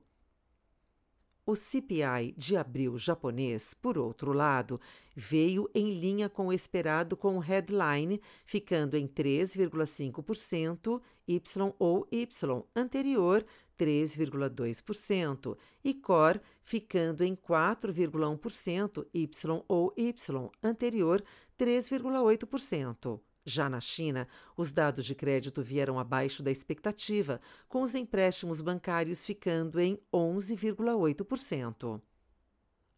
O 1.46 1.54
CPI 1.54 2.34
de 2.38 2.56
abril 2.56 2.96
japonês, 2.96 3.74
por 3.74 3.98
outro 3.98 4.32
lado, 4.32 4.80
veio 5.14 5.68
em 5.74 5.92
linha 5.92 6.26
com 6.26 6.46
o 6.46 6.52
esperado 6.54 7.18
com 7.18 7.36
o 7.36 7.40
headline, 7.40 8.18
ficando 8.46 8.96
em 8.96 9.06
3,5% 9.06 11.02
Y 11.28 11.74
ou 11.78 12.08
Y, 12.10 12.26
anterior 12.74 13.44
3,2%, 13.78 15.56
e 15.84 15.92
core 15.92 16.40
ficando 16.62 17.22
em 17.22 17.36
4,1% 17.36 19.06
Y 19.12 19.64
ou 19.68 19.92
Y, 19.98 20.50
anterior 20.62 21.22
3,8%. 21.58 23.20
Já 23.44 23.68
na 23.68 23.80
China, 23.80 24.26
os 24.56 24.72
dados 24.72 25.04
de 25.04 25.14
crédito 25.14 25.62
vieram 25.62 25.98
abaixo 25.98 26.42
da 26.42 26.50
expectativa, 26.50 27.38
com 27.68 27.82
os 27.82 27.94
empréstimos 27.94 28.62
bancários 28.62 29.26
ficando 29.26 29.78
em 29.78 29.98
11,8%. 30.12 32.00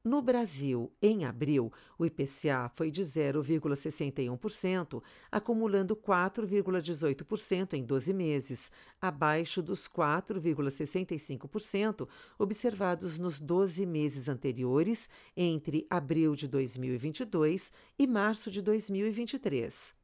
No 0.07 0.23
Brasil, 0.23 0.91
em 1.03 1.25
abril, 1.25 1.73
o 1.99 2.07
IPCA 2.07 2.71
foi 2.77 2.93
de 2.93 3.03
0,61%, 3.03 5.03
acumulando 5.33 5.97
4,18% 5.97 7.73
em 7.73 7.83
12 7.83 8.15
meses, 8.15 8.71
abaixo 9.01 9.61
dos 9.61 9.89
4,65% 9.89 12.09
observados 12.39 13.19
nos 13.19 13.41
12 13.41 13.85
meses 13.85 14.29
anteriores, 14.29 15.11
entre 15.37 15.85
abril 15.91 16.37
de 16.37 16.47
2022 16.47 17.73
e 17.99 18.07
março 18.07 18.49
de 18.49 18.63
2023. 18.63 19.96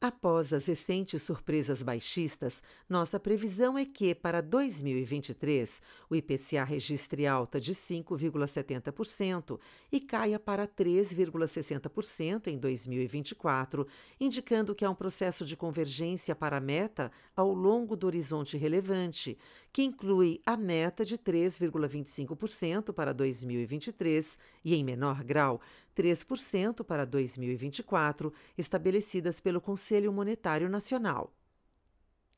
Após 0.00 0.52
as 0.52 0.66
recentes 0.66 1.22
surpresas 1.22 1.82
baixistas, 1.82 2.62
nossa 2.86 3.18
previsão 3.18 3.78
é 3.78 3.86
que, 3.86 4.14
para 4.14 4.42
2023, 4.42 5.80
o 6.10 6.14
IPCA 6.14 6.62
registre 6.62 7.26
alta 7.26 7.58
de 7.58 7.74
5,70% 7.74 9.58
e 9.90 10.00
caia 10.00 10.38
para 10.38 10.68
3,60% 10.68 12.48
em 12.48 12.58
2024, 12.58 13.86
indicando 14.20 14.74
que 14.74 14.84
há 14.84 14.90
um 14.90 14.94
processo 14.94 15.42
de 15.42 15.56
convergência 15.56 16.34
para 16.34 16.58
a 16.58 16.60
meta 16.60 17.10
ao 17.34 17.54
longo 17.54 17.96
do 17.96 18.06
horizonte 18.06 18.58
relevante, 18.58 19.38
que 19.72 19.84
inclui 19.84 20.40
a 20.44 20.56
meta 20.56 21.02
de 21.04 21.16
3,25% 21.16 22.92
para 22.92 23.14
2023 23.14 24.38
e, 24.64 24.74
em 24.74 24.84
menor 24.84 25.24
grau, 25.24 25.60
3% 25.94 26.84
para 26.84 27.04
2024, 27.04 28.32
estabelecidas 28.58 29.38
pelo 29.40 29.60
Conselho 29.60 30.12
Monetário 30.12 30.68
Nacional. 30.68 31.32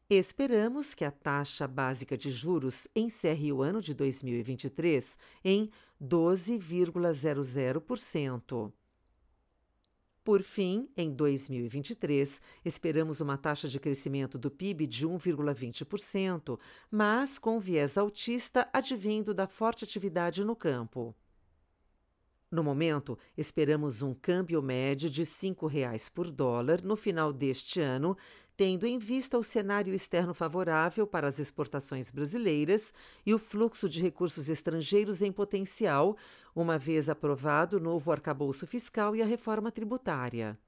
Esperamos 0.08 0.94
que 0.94 1.04
a 1.04 1.10
taxa 1.10 1.66
básica 1.66 2.16
de 2.16 2.30
juros 2.30 2.86
encerre 2.94 3.52
o 3.52 3.60
ano 3.60 3.82
de 3.82 3.92
2023 3.92 5.18
em 5.44 5.68
12,00%. 6.00 8.72
Por 10.22 10.42
fim, 10.42 10.88
em 10.96 11.12
2023, 11.12 12.40
esperamos 12.64 13.20
uma 13.20 13.36
taxa 13.36 13.68
de 13.68 13.78
crescimento 13.78 14.38
do 14.38 14.50
PIB 14.50 14.86
de 14.86 15.06
1,20%, 15.06 16.58
mas 16.90 17.38
com 17.38 17.60
viés 17.60 17.96
altista 17.96 18.68
advindo 18.72 19.32
da 19.32 19.46
forte 19.46 19.84
atividade 19.84 20.44
no 20.44 20.56
campo. 20.56 21.14
No 22.56 22.64
momento, 22.64 23.18
esperamos 23.36 24.00
um 24.00 24.14
câmbio 24.14 24.62
médio 24.62 25.10
de 25.10 25.24
R$ 25.24 25.26
5,00 25.26 26.10
por 26.10 26.30
dólar 26.30 26.80
no 26.82 26.96
final 26.96 27.30
deste 27.30 27.82
ano, 27.82 28.16
tendo 28.56 28.86
em 28.86 28.96
vista 28.96 29.36
o 29.36 29.42
cenário 29.42 29.92
externo 29.92 30.32
favorável 30.32 31.06
para 31.06 31.28
as 31.28 31.38
exportações 31.38 32.10
brasileiras 32.10 32.94
e 33.26 33.34
o 33.34 33.38
fluxo 33.38 33.90
de 33.90 34.00
recursos 34.00 34.48
estrangeiros 34.48 35.20
em 35.20 35.30
potencial, 35.30 36.16
uma 36.54 36.78
vez 36.78 37.10
aprovado 37.10 37.76
o 37.76 37.80
novo 37.80 38.10
arcabouço 38.10 38.66
fiscal 38.66 39.14
e 39.14 39.20
a 39.20 39.26
reforma 39.26 39.70
tributária. 39.70 40.58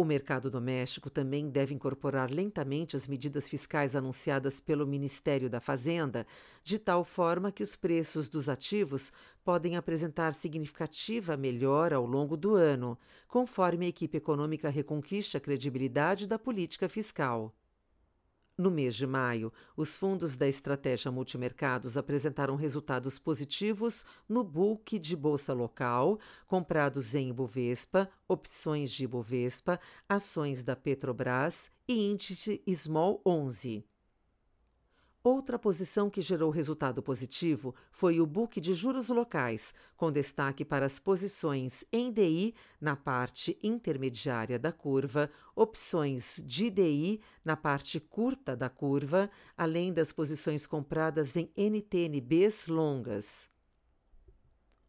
O 0.00 0.04
mercado 0.04 0.50
doméstico 0.50 1.10
também 1.10 1.50
deve 1.50 1.74
incorporar 1.74 2.30
lentamente 2.30 2.96
as 2.96 3.06
medidas 3.06 3.46
fiscais 3.46 3.94
anunciadas 3.94 4.58
pelo 4.58 4.86
Ministério 4.86 5.50
da 5.50 5.60
Fazenda, 5.60 6.26
de 6.64 6.78
tal 6.78 7.04
forma 7.04 7.52
que 7.52 7.62
os 7.62 7.76
preços 7.76 8.26
dos 8.26 8.48
ativos 8.48 9.12
podem 9.44 9.76
apresentar 9.76 10.32
significativa 10.32 11.36
melhora 11.36 11.96
ao 11.96 12.06
longo 12.06 12.34
do 12.34 12.54
ano, 12.54 12.98
conforme 13.28 13.84
a 13.84 13.88
equipe 13.90 14.16
econômica 14.16 14.70
reconquiste 14.70 15.36
a 15.36 15.40
credibilidade 15.40 16.26
da 16.26 16.38
política 16.38 16.88
fiscal. 16.88 17.54
No 18.56 18.70
mês 18.70 18.94
de 18.94 19.06
maio, 19.06 19.52
os 19.76 19.96
fundos 19.96 20.36
da 20.36 20.46
estratégia 20.46 21.10
multimercados 21.10 21.96
apresentaram 21.96 22.56
resultados 22.56 23.18
positivos 23.18 24.04
no 24.28 24.44
book 24.44 24.98
de 24.98 25.16
bolsa 25.16 25.52
local, 25.52 26.18
comprados 26.46 27.14
em 27.14 27.30
Ibovespa, 27.30 28.10
opções 28.28 28.90
de 28.90 29.04
Ibovespa, 29.04 29.80
ações 30.08 30.62
da 30.62 30.76
Petrobras 30.76 31.70
e 31.88 31.94
índice 31.94 32.62
Small 32.68 33.22
11. 33.24 33.84
Outra 35.22 35.58
posição 35.58 36.08
que 36.08 36.22
gerou 36.22 36.48
resultado 36.48 37.02
positivo 37.02 37.74
foi 37.92 38.18
o 38.20 38.26
book 38.26 38.58
de 38.58 38.72
juros 38.72 39.10
locais, 39.10 39.74
com 39.94 40.10
destaque 40.10 40.64
para 40.64 40.86
as 40.86 40.98
posições 40.98 41.84
em 41.92 42.10
DI 42.10 42.54
na 42.80 42.96
parte 42.96 43.58
intermediária 43.62 44.58
da 44.58 44.72
curva, 44.72 45.30
opções 45.54 46.42
de 46.46 46.70
DI 46.70 47.20
na 47.44 47.54
parte 47.54 48.00
curta 48.00 48.56
da 48.56 48.70
curva, 48.70 49.30
além 49.58 49.92
das 49.92 50.10
posições 50.10 50.66
compradas 50.66 51.36
em 51.36 51.52
NTNBs 51.54 52.66
longas. 52.68 53.50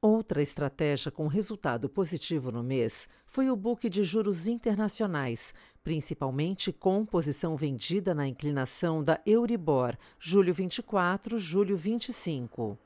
Outra 0.03 0.41
estratégia 0.41 1.11
com 1.11 1.27
resultado 1.27 1.87
positivo 1.87 2.51
no 2.51 2.63
mês 2.63 3.07
foi 3.23 3.51
o 3.51 3.55
book 3.55 3.87
de 3.87 4.03
juros 4.03 4.47
internacionais, 4.47 5.53
principalmente 5.83 6.71
com 6.71 7.05
posição 7.05 7.55
vendida 7.55 8.13
na 8.13 8.27
inclinação 8.27 9.03
da 9.03 9.19
Euribor, 9.25 9.97
julho 10.19 10.53
24, 10.53 11.39
julho 11.39 11.75
25. 11.75 12.77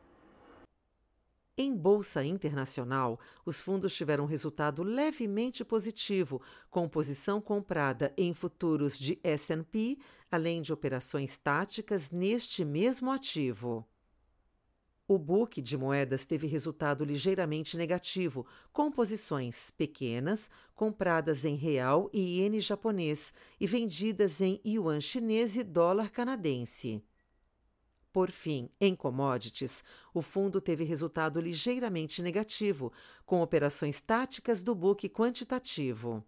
Em 1.57 1.73
bolsa 1.73 2.21
internacional, 2.21 3.17
os 3.45 3.61
fundos 3.61 3.95
tiveram 3.95 4.25
resultado 4.25 4.83
levemente 4.83 5.63
positivo, 5.63 6.41
com 6.69 6.89
posição 6.89 7.39
comprada 7.39 8.13
em 8.17 8.33
futuros 8.33 8.99
de 8.99 9.17
S&P, 9.23 9.97
além 10.29 10.61
de 10.61 10.73
operações 10.73 11.37
táticas 11.37 12.11
neste 12.11 12.65
mesmo 12.65 13.09
ativo. 13.09 13.87
O 15.07 15.19
book 15.19 15.61
de 15.61 15.77
moedas 15.77 16.25
teve 16.25 16.47
resultado 16.47 17.05
ligeiramente 17.05 17.77
negativo, 17.77 18.43
com 18.73 18.91
posições 18.91 19.69
pequenas, 19.69 20.49
compradas 20.73 21.45
em 21.45 21.55
real 21.55 22.09
e 22.11 22.39
iene 22.39 22.59
japonês 22.59 23.31
e 23.59 23.67
vendidas 23.67 24.41
em 24.41 24.59
yuan 24.65 24.99
chinês 24.99 25.57
e 25.57 25.63
dólar 25.63 26.09
canadense. 26.09 27.03
Por 28.11 28.31
fim, 28.31 28.67
em 28.81 28.95
commodities, 28.95 29.83
o 30.11 30.23
fundo 30.23 30.59
teve 30.59 30.83
resultado 30.83 31.39
ligeiramente 31.39 32.23
negativo, 32.23 32.91
com 33.27 33.43
operações 33.43 34.01
táticas 34.01 34.63
do 34.63 34.73
book 34.73 35.07
quantitativo. 35.09 36.25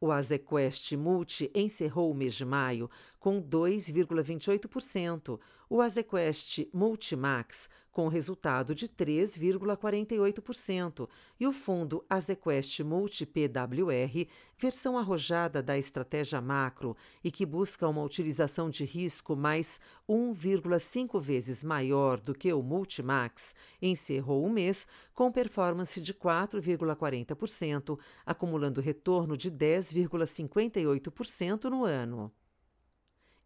O 0.00 0.12
Azequest 0.12 0.92
Multi 0.92 1.50
encerrou 1.52 2.08
o 2.08 2.14
mês 2.14 2.34
de 2.34 2.44
maio 2.44 2.88
com 3.18 3.42
2,28%, 3.42 5.40
o 5.68 5.82
Azequest 5.82 6.66
Multimax 6.72 7.68
com 7.98 8.06
resultado 8.06 8.76
de 8.76 8.86
3,48% 8.86 11.08
e 11.40 11.48
o 11.48 11.52
fundo 11.52 12.04
Azequest 12.08 12.78
Multi 12.80 13.26
PWR, 13.26 14.28
versão 14.56 14.96
arrojada 14.96 15.60
da 15.60 15.76
estratégia 15.76 16.40
macro 16.40 16.96
e 17.24 17.32
que 17.32 17.44
busca 17.44 17.88
uma 17.88 18.04
utilização 18.04 18.70
de 18.70 18.84
risco 18.84 19.34
mais 19.34 19.80
1,5 20.08 21.20
vezes 21.20 21.64
maior 21.64 22.20
do 22.20 22.32
que 22.32 22.52
o 22.52 22.62
Multimax, 22.62 23.56
encerrou 23.82 24.44
o 24.44 24.50
mês 24.50 24.86
com 25.12 25.32
performance 25.32 26.00
de 26.00 26.14
4,40%, 26.14 27.98
acumulando 28.24 28.80
retorno 28.80 29.36
de 29.36 29.50
10,58% 29.50 31.64
no 31.64 31.84
ano. 31.84 32.32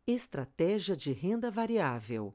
Estratégia 0.05 0.97
de 0.97 1.13
renda 1.13 1.49
variável. 1.49 2.35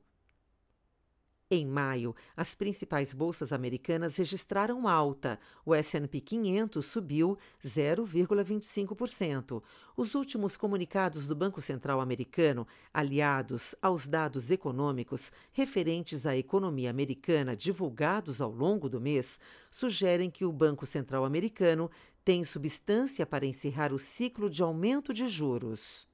Em 1.52 1.66
maio, 1.66 2.16
as 2.34 2.56
principais 2.56 3.12
bolsas 3.12 3.52
americanas 3.52 4.16
registraram 4.16 4.88
alta. 4.88 5.38
O 5.66 5.76
S&P 5.76 6.22
500 6.22 6.86
subiu 6.86 7.38
0,25%. 7.62 9.62
Os 9.98 10.16
últimos 10.16 10.56
comunicados 10.56 11.28
do 11.28 11.36
Banco 11.36 11.62
Central 11.62 12.00
americano, 12.00 12.66
aliados 12.94 13.76
aos 13.82 14.08
dados 14.08 14.50
econômicos 14.50 15.30
referentes 15.52 16.26
à 16.26 16.38
economia 16.38 16.90
americana 16.90 17.54
divulgados 17.54 18.40
ao 18.40 18.50
longo 18.50 18.88
do 18.88 19.02
mês, 19.02 19.42
sugerem 19.70 20.32
que 20.32 20.46
o 20.46 20.54
Banco 20.54 20.86
Central 20.86 21.26
americano 21.26 21.92
tem 22.24 22.46
substância 22.46 23.26
para 23.26 23.46
encerrar 23.46 23.92
o 23.92 24.00
ciclo 24.00 24.50
de 24.50 24.64
aumento 24.64 25.14
de 25.14 25.28
juros 25.28 26.08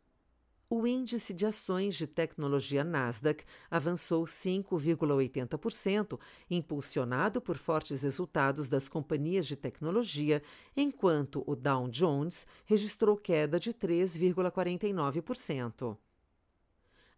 o 0.75 0.87
índice 0.87 1.35
de 1.35 1.45
ações 1.45 1.93
de 1.93 2.07
tecnologia 2.07 2.83
Nasdaq 2.83 3.43
avançou 3.69 4.25
5,80%, 4.25 6.19
impulsionado 6.49 7.39
por 7.39 7.57
fortes 7.57 8.01
resultados 8.01 8.69
das 8.69 8.89
companhias 8.89 9.45
de 9.45 9.55
tecnologia, 9.55 10.41
enquanto 10.75 11.43
o 11.45 11.55
Dow 11.55 11.87
Jones 11.87 12.47
registrou 12.65 13.15
queda 13.15 13.59
de 13.59 13.71
3,49%. 13.71 15.95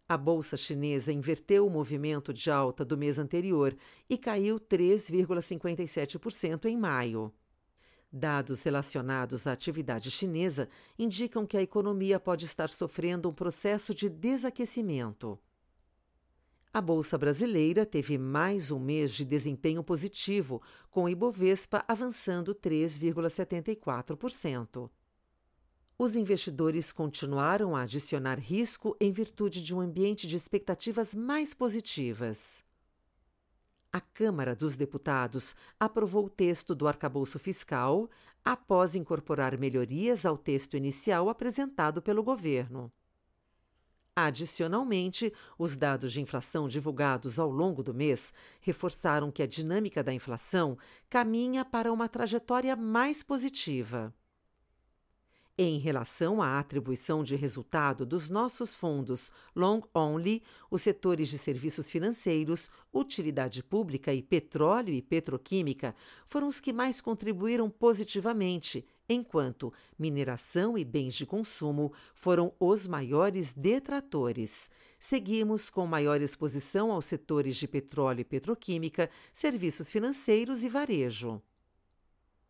A 0.06 0.18
bolsa 0.18 0.58
chinesa 0.58 1.10
inverteu 1.10 1.66
o 1.66 1.70
movimento 1.70 2.34
de 2.34 2.50
alta 2.50 2.84
do 2.84 2.98
mês 2.98 3.18
anterior 3.18 3.74
e 4.06 4.18
caiu 4.18 4.60
3,57% 4.60 6.66
em 6.66 6.76
maio. 6.76 7.32
Dados 8.12 8.62
relacionados 8.62 9.46
à 9.46 9.52
atividade 9.52 10.10
chinesa 10.10 10.68
indicam 10.98 11.46
que 11.46 11.56
a 11.56 11.62
economia 11.62 12.20
pode 12.20 12.46
estar 12.46 12.68
sofrendo 12.68 13.28
um 13.28 13.32
processo 13.32 13.94
de 13.94 14.08
desaquecimento. 14.08 15.38
A 16.72 16.80
Bolsa 16.80 17.18
Brasileira 17.18 17.86
teve 17.86 18.18
mais 18.18 18.70
um 18.70 18.78
mês 18.78 19.12
de 19.12 19.24
desempenho 19.24 19.82
positivo, 19.82 20.62
com 20.90 21.04
o 21.04 21.08
Ibovespa 21.08 21.84
avançando 21.88 22.54
3,74%. 22.54 24.90
Os 25.98 26.14
investidores 26.14 26.92
continuaram 26.92 27.74
a 27.74 27.80
adicionar 27.82 28.38
risco 28.38 28.94
em 29.00 29.10
virtude 29.10 29.64
de 29.64 29.74
um 29.74 29.80
ambiente 29.80 30.26
de 30.26 30.36
expectativas 30.36 31.14
mais 31.14 31.54
positivas 31.54 32.65
a 33.96 34.00
Câmara 34.00 34.54
dos 34.54 34.76
Deputados 34.76 35.56
aprovou 35.80 36.26
o 36.26 36.28
texto 36.28 36.74
do 36.74 36.86
arcabouço 36.86 37.38
fiscal 37.38 38.10
após 38.44 38.94
incorporar 38.94 39.56
melhorias 39.56 40.26
ao 40.26 40.36
texto 40.36 40.76
inicial 40.76 41.30
apresentado 41.30 42.02
pelo 42.02 42.22
governo. 42.22 42.92
Adicionalmente, 44.14 45.32
os 45.58 45.78
dados 45.78 46.12
de 46.12 46.20
inflação 46.20 46.68
divulgados 46.68 47.38
ao 47.38 47.50
longo 47.50 47.82
do 47.82 47.94
mês 47.94 48.34
reforçaram 48.60 49.30
que 49.30 49.42
a 49.42 49.46
dinâmica 49.46 50.04
da 50.04 50.12
inflação 50.12 50.76
caminha 51.08 51.64
para 51.64 51.90
uma 51.90 52.06
trajetória 52.06 52.76
mais 52.76 53.22
positiva. 53.22 54.14
Em 55.58 55.78
relação 55.78 56.42
à 56.42 56.58
atribuição 56.58 57.24
de 57.24 57.34
resultado 57.34 58.04
dos 58.04 58.28
nossos 58.28 58.74
fundos 58.74 59.32
long 59.54 59.80
only, 59.94 60.42
os 60.70 60.82
setores 60.82 61.28
de 61.28 61.38
serviços 61.38 61.88
financeiros, 61.88 62.70
utilidade 62.92 63.62
pública 63.62 64.12
e 64.12 64.22
petróleo 64.22 64.92
e 64.92 65.00
petroquímica 65.00 65.96
foram 66.26 66.46
os 66.46 66.60
que 66.60 66.74
mais 66.74 67.00
contribuíram 67.00 67.70
positivamente, 67.70 68.86
enquanto 69.08 69.72
mineração 69.98 70.76
e 70.76 70.84
bens 70.84 71.14
de 71.14 71.24
consumo 71.24 71.90
foram 72.14 72.52
os 72.60 72.86
maiores 72.86 73.54
detratores. 73.54 74.70
Seguimos 74.98 75.70
com 75.70 75.86
maior 75.86 76.20
exposição 76.20 76.92
aos 76.92 77.06
setores 77.06 77.56
de 77.56 77.66
petróleo 77.66 78.20
e 78.20 78.24
petroquímica, 78.24 79.08
serviços 79.32 79.90
financeiros 79.90 80.64
e 80.64 80.68
varejo. 80.68 81.40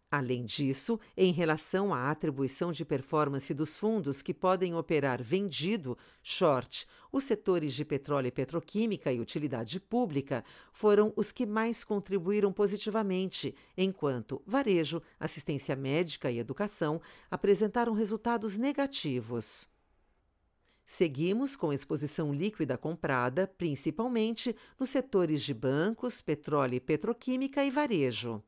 Além 0.08 0.44
disso, 0.44 1.00
em 1.16 1.32
relação 1.32 1.92
à 1.92 2.10
atribuição 2.10 2.70
de 2.70 2.84
performance 2.84 3.52
dos 3.52 3.76
fundos 3.76 4.22
que 4.22 4.32
podem 4.32 4.72
operar 4.72 5.20
vendido, 5.20 5.98
short, 6.22 6.86
os 7.10 7.24
setores 7.24 7.74
de 7.74 7.84
petróleo 7.84 8.28
e 8.28 8.30
petroquímica 8.30 9.12
e 9.12 9.18
utilidade 9.18 9.80
pública 9.80 10.44
foram 10.72 11.12
os 11.16 11.32
que 11.32 11.44
mais 11.44 11.82
contribuíram 11.82 12.52
positivamente, 12.52 13.52
enquanto 13.76 14.40
varejo, 14.46 15.02
assistência 15.18 15.74
médica 15.74 16.30
e 16.30 16.38
educação 16.38 17.00
apresentaram 17.28 17.92
resultados 17.92 18.56
negativos. 18.56 19.68
Seguimos 20.86 21.56
com 21.56 21.72
exposição 21.72 22.32
líquida 22.32 22.78
comprada, 22.78 23.48
principalmente 23.58 24.54
nos 24.78 24.90
setores 24.90 25.42
de 25.42 25.52
bancos, 25.52 26.20
petróleo 26.20 26.76
e 26.76 26.80
petroquímica 26.80 27.64
e 27.64 27.70
varejo. 27.72 28.40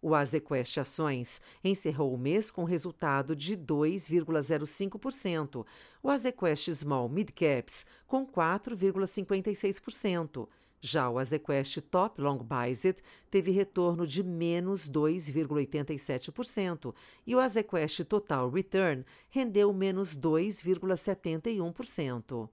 O 0.00 0.14
Azequest 0.14 0.78
Ações 0.78 1.40
encerrou 1.62 2.14
o 2.14 2.18
mês 2.18 2.52
com 2.52 2.62
resultado 2.62 3.34
de 3.34 3.56
2,05%, 3.56 5.66
o 6.00 6.08
Azequest 6.08 6.70
Small 6.70 7.08
Mid 7.08 7.30
Caps 7.30 7.84
com 8.06 8.24
4,56%. 8.24 10.46
Já 10.80 11.10
o 11.10 11.18
Azequest 11.18 11.80
Top 11.90 12.20
Long 12.20 12.38
Biased 12.38 13.02
teve 13.28 13.50
retorno 13.50 14.06
de 14.06 14.22
menos 14.22 14.88
2,87% 14.88 16.94
e 17.26 17.34
o 17.34 17.40
Azequest 17.40 18.04
Total 18.04 18.48
Return 18.48 19.04
rendeu 19.28 19.72
menos 19.72 20.16
2,71%. 20.16 22.48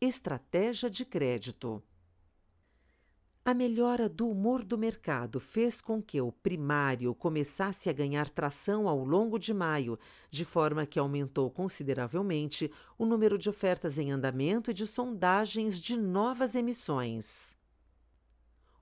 Estratégia 0.00 0.88
de 0.88 1.04
crédito. 1.04 1.82
A 3.46 3.52
melhora 3.52 4.08
do 4.08 4.26
humor 4.26 4.64
do 4.64 4.78
mercado 4.78 5.38
fez 5.38 5.78
com 5.78 6.00
que 6.00 6.18
o 6.18 6.32
primário 6.32 7.14
começasse 7.14 7.90
a 7.90 7.92
ganhar 7.92 8.30
tração 8.30 8.88
ao 8.88 9.04
longo 9.04 9.38
de 9.38 9.52
maio, 9.52 9.98
de 10.30 10.46
forma 10.46 10.86
que 10.86 10.98
aumentou 10.98 11.50
consideravelmente 11.50 12.72
o 12.96 13.04
número 13.04 13.36
de 13.36 13.50
ofertas 13.50 13.98
em 13.98 14.10
andamento 14.10 14.70
e 14.70 14.74
de 14.74 14.86
sondagens 14.86 15.78
de 15.78 15.94
novas 15.94 16.54
emissões. 16.54 17.54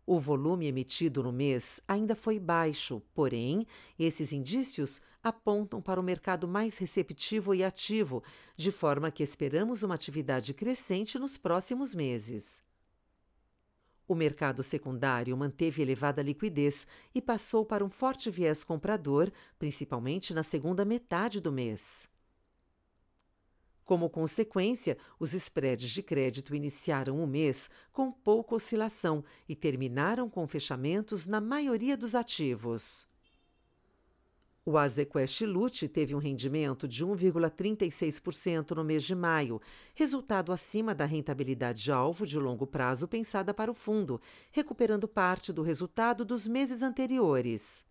O 0.07 0.21
volume 0.21 0.69
emitido 0.69 1.25
no 1.25 1.33
mês 1.33 1.81
ainda 1.89 2.15
foi 2.15 2.39
baixo, 2.39 3.03
porém, 3.13 3.67
esses 3.99 4.33
indícios 4.33 5.03
apontam 5.25 5.83
para 5.83 6.01
o 6.01 6.05
mercado 6.05 6.47
mais 6.47 6.79
receptivo 6.79 7.53
e 7.53 7.65
ativo, 7.65 8.23
de 8.57 8.71
forma 8.71 9.11
que 9.11 9.25
esperamos 9.25 9.83
uma 9.83 9.97
atividade 9.97 10.55
crescente 10.55 11.19
nos 11.19 11.37
próximos 11.37 11.97
meses. 11.97 12.63
O 14.07 14.15
mercado 14.15 14.63
secundário 14.63 15.37
manteve 15.37 15.81
elevada 15.81 16.23
liquidez 16.23 16.87
e 17.15 17.23
passou 17.23 17.65
para 17.65 17.85
um 17.85 17.91
forte 17.91 18.31
viés 18.31 18.65
comprador, 18.65 19.31
principalmente 19.59 20.35
na 20.35 20.43
segunda 20.43 20.85
metade 20.85 21.41
do 21.41 21.53
mês. 21.53 22.11
Como 23.85 24.09
consequência, 24.09 24.97
os 25.19 25.35
spreads 25.35 25.91
de 25.91 26.03
crédito 26.03 26.55
iniciaram 26.55 27.23
o 27.23 27.27
mês 27.27 27.69
com 27.93 28.11
pouca 28.13 28.55
oscilação 28.55 29.25
e 29.49 29.55
terminaram 29.55 30.31
com 30.31 30.47
fechamentos 30.47 31.27
na 31.27 31.41
maioria 31.41 31.97
dos 31.97 32.15
ativos. 32.15 33.09
O 34.65 34.79
Azequest 34.79 35.41
Lute 35.41 35.89
teve 35.89 36.15
um 36.15 36.19
rendimento 36.19 36.87
de 36.87 37.05
1,36% 37.05 38.77
no 38.77 38.85
mês 38.85 39.03
de 39.03 39.13
maio, 39.13 39.61
resultado 39.93 40.53
acima 40.53 40.95
da 40.95 41.05
rentabilidade 41.05 41.83
de 41.83 41.91
alvo 41.91 42.25
de 42.25 42.39
longo 42.39 42.65
prazo 42.65 43.09
pensada 43.09 43.53
para 43.53 43.73
o 43.73 43.75
fundo, 43.75 44.21
recuperando 44.53 45.09
parte 45.09 45.53
do 45.53 45.63
resultado 45.63 46.25
dos 46.25 46.47
meses 46.47 46.81
anteriores. 46.81 47.85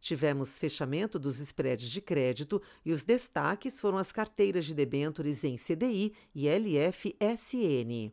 Tivemos 0.00 0.58
fechamento 0.58 1.20
dos 1.20 1.38
spreads 1.38 1.88
de 1.88 2.00
crédito 2.00 2.60
e 2.84 2.90
os 2.90 3.04
destaques 3.04 3.80
foram 3.80 3.98
as 3.98 4.10
carteiras 4.10 4.64
de 4.64 4.74
debêntures 4.74 5.44
em 5.44 5.56
CDI 5.56 6.12
e 6.34 6.48
LFSN. 6.48 8.12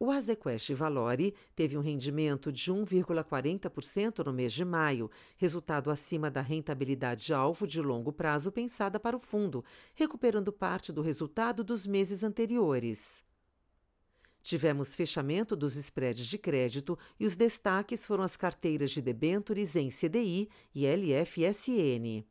O 0.00 0.12
Azequest 0.12 0.70
Valori 0.74 1.34
teve 1.56 1.76
um 1.76 1.80
rendimento 1.80 2.52
de 2.52 2.72
1,40% 2.72 4.24
no 4.24 4.32
mês 4.32 4.52
de 4.52 4.64
maio, 4.64 5.10
resultado 5.36 5.90
acima 5.90 6.30
da 6.30 6.40
rentabilidade 6.40 7.34
alvo 7.34 7.66
de 7.66 7.82
longo 7.82 8.12
prazo 8.12 8.52
pensada 8.52 9.00
para 9.00 9.16
o 9.16 9.20
fundo, 9.20 9.64
recuperando 9.96 10.52
parte 10.52 10.92
do 10.92 11.02
resultado 11.02 11.64
dos 11.64 11.84
meses 11.84 12.22
anteriores. 12.22 13.24
Tivemos 14.40 14.94
fechamento 14.94 15.56
dos 15.56 15.74
spreads 15.74 16.28
de 16.28 16.38
crédito 16.38 16.96
e 17.18 17.26
os 17.26 17.34
destaques 17.34 18.06
foram 18.06 18.22
as 18.22 18.36
carteiras 18.36 18.92
de 18.92 19.02
debêntures 19.02 19.74
em 19.74 19.88
CDI 19.88 20.48
e 20.72 20.86
LFSN. 20.86 22.24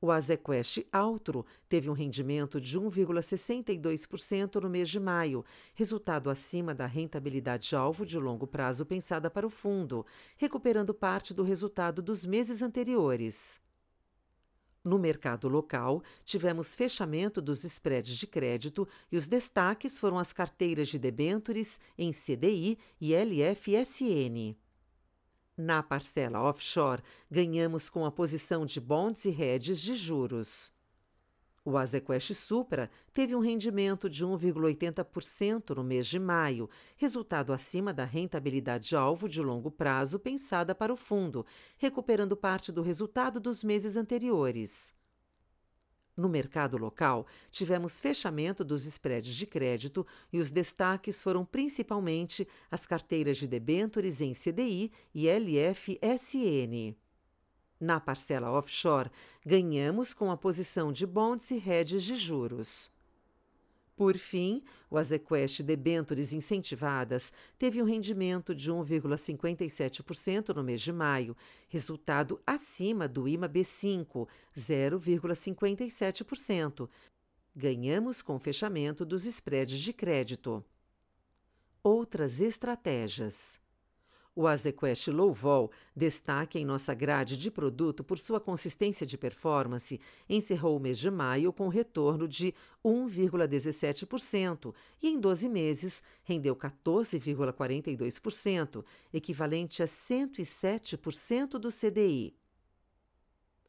O 0.00 0.10
Azequest 0.10 0.84
Altro 0.92 1.46
teve 1.68 1.88
um 1.88 1.94
rendimento 1.94 2.60
de 2.60 2.78
1,62% 2.78 4.60
no 4.60 4.68
mês 4.68 4.90
de 4.90 5.00
maio, 5.00 5.44
resultado 5.74 6.28
acima 6.28 6.74
da 6.74 6.84
rentabilidade 6.84 7.74
alvo 7.74 8.04
de 8.04 8.18
longo 8.18 8.46
prazo 8.46 8.84
pensada 8.84 9.30
para 9.30 9.46
o 9.46 9.50
fundo, 9.50 10.04
recuperando 10.36 10.92
parte 10.92 11.32
do 11.32 11.42
resultado 11.42 12.02
dos 12.02 12.26
meses 12.26 12.60
anteriores. 12.60 13.58
No 14.84 14.98
mercado 14.98 15.48
local, 15.48 16.02
tivemos 16.24 16.76
fechamento 16.76 17.40
dos 17.40 17.64
spreads 17.64 18.16
de 18.16 18.26
crédito 18.26 18.86
e 19.10 19.16
os 19.16 19.26
destaques 19.26 19.98
foram 19.98 20.18
as 20.18 20.32
carteiras 20.32 20.88
de 20.88 20.98
debêntures 20.98 21.80
em 21.98 22.12
CDI 22.12 22.78
e 23.00 23.12
LFSN. 23.12 24.56
Na 25.56 25.82
parcela 25.82 26.42
offshore, 26.42 27.02
ganhamos 27.30 27.88
com 27.88 28.04
a 28.04 28.12
posição 28.12 28.66
de 28.66 28.78
bonds 28.78 29.24
e 29.24 29.30
hedges 29.30 29.80
de 29.80 29.94
juros. 29.94 30.70
O 31.64 31.76
Azequest 31.76 32.32
Supra 32.34 32.90
teve 33.12 33.34
um 33.34 33.40
rendimento 33.40 34.08
de 34.08 34.24
1,80% 34.24 35.74
no 35.74 35.82
mês 35.82 36.06
de 36.06 36.18
maio, 36.18 36.70
resultado 36.96 37.52
acima 37.52 37.92
da 37.92 38.04
rentabilidade 38.04 38.94
alvo 38.94 39.28
de 39.28 39.42
longo 39.42 39.70
prazo 39.70 40.20
pensada 40.20 40.74
para 40.74 40.92
o 40.92 40.96
fundo, 40.96 41.44
recuperando 41.76 42.36
parte 42.36 42.70
do 42.70 42.82
resultado 42.82 43.40
dos 43.40 43.64
meses 43.64 43.96
anteriores. 43.96 44.94
No 46.16 46.30
mercado 46.30 46.78
local, 46.78 47.26
tivemos 47.50 48.00
fechamento 48.00 48.64
dos 48.64 48.86
spreads 48.86 49.34
de 49.34 49.46
crédito 49.46 50.06
e 50.32 50.40
os 50.40 50.50
destaques 50.50 51.20
foram 51.20 51.44
principalmente 51.44 52.48
as 52.70 52.86
carteiras 52.86 53.36
de 53.36 53.46
debêntures 53.46 54.22
em 54.22 54.32
CDI 54.32 54.90
e 55.14 55.28
LFSN. 55.28 56.96
Na 57.78 58.00
parcela 58.00 58.50
offshore, 58.50 59.10
ganhamos 59.44 60.14
com 60.14 60.30
a 60.30 60.36
posição 60.36 60.90
de 60.90 61.06
bonds 61.06 61.50
e 61.50 61.62
hedges 61.68 62.02
de 62.02 62.16
juros. 62.16 62.90
Por 63.96 64.16
fim, 64.18 64.62
o 64.90 64.98
Azequest 64.98 65.62
Debentures 65.62 66.34
Incentivadas 66.34 67.32
teve 67.58 67.80
um 67.80 67.86
rendimento 67.86 68.54
de 68.54 68.70
1,57% 68.70 70.54
no 70.54 70.62
mês 70.62 70.82
de 70.82 70.92
maio, 70.92 71.34
resultado 71.66 72.38
acima 72.46 73.08
do 73.08 73.26
IMA 73.26 73.48
B5, 73.48 74.28
0,57%. 74.54 76.90
Ganhamos 77.54 78.20
com 78.20 78.36
o 78.36 78.38
fechamento 78.38 79.06
dos 79.06 79.24
spreads 79.24 79.80
de 79.80 79.94
crédito. 79.94 80.62
Outras 81.82 82.42
estratégias. 82.42 83.58
O 84.38 84.46
Azequest 84.46 85.08
Low 85.08 85.32
Vol, 85.32 85.70
destaque 85.96 86.58
em 86.58 86.64
nossa 86.66 86.92
grade 86.92 87.38
de 87.38 87.50
produto 87.50 88.04
por 88.04 88.18
sua 88.18 88.38
consistência 88.38 89.06
de 89.06 89.16
performance, 89.16 89.98
encerrou 90.28 90.76
o 90.76 90.80
mês 90.80 90.98
de 90.98 91.10
maio 91.10 91.54
com 91.54 91.68
retorno 91.68 92.28
de 92.28 92.52
1,17% 92.84 94.74
e 95.02 95.08
em 95.08 95.18
12 95.18 95.48
meses 95.48 96.02
rendeu 96.22 96.54
14,42%, 96.54 98.84
equivalente 99.10 99.82
a 99.82 99.86
107% 99.86 101.52
do 101.52 101.70
CDI. 101.70 102.36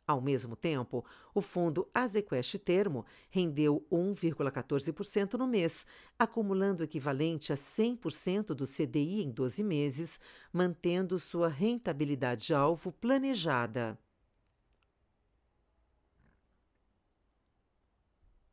Ao 0.08 0.22
mesmo 0.22 0.56
tempo, 0.56 1.04
o 1.36 1.41
fundo 1.41 1.86
Azequest 1.93 2.58
Termo 2.60 3.06
rendeu 3.30 3.86
1,14% 3.91 5.34
no 5.34 5.46
mês, 5.46 5.86
acumulando 6.17 6.82
o 6.82 6.86
equivalente 6.86 7.52
a 7.52 7.58
100% 7.58 8.54
do 8.54 8.65
CDI 8.65 9.24
em 9.24 9.30
12 9.30 9.62
meses, 9.65 10.17
mantendo 10.54 11.20
sua 11.20 11.50
rentabilidade 11.50 12.54
alvo 12.54 12.89
planejada. 12.89 14.00